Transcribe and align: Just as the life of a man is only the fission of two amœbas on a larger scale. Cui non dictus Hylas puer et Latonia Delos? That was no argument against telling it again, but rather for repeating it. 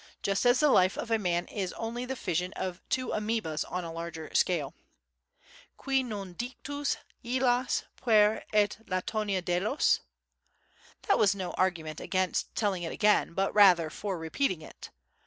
Just 0.23 0.47
as 0.47 0.59
the 0.61 0.69
life 0.71 0.97
of 0.97 1.11
a 1.11 1.19
man 1.19 1.45
is 1.47 1.73
only 1.73 2.05
the 2.05 2.15
fission 2.15 2.53
of 2.53 2.81
two 2.89 3.09
amœbas 3.09 3.63
on 3.71 3.83
a 3.83 3.93
larger 3.93 4.33
scale. 4.33 4.73
Cui 5.77 6.01
non 6.01 6.33
dictus 6.33 6.97
Hylas 7.23 7.83
puer 8.01 8.41
et 8.51 8.79
Latonia 8.87 9.43
Delos? 9.45 9.99
That 11.03 11.19
was 11.19 11.35
no 11.35 11.51
argument 11.51 11.99
against 11.99 12.55
telling 12.55 12.81
it 12.81 12.91
again, 12.91 13.35
but 13.35 13.53
rather 13.53 13.91
for 13.91 14.17
repeating 14.17 14.63
it. 14.63 14.89